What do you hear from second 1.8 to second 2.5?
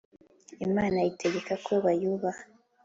bayubaha